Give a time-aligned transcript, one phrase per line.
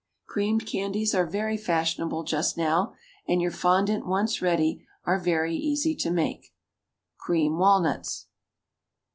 [0.27, 2.95] Creamed candies are very fashionable just now,
[3.27, 6.55] and, your fondant once ready, are very easy to make.
[7.19, 8.25] CREAM WALNUTS.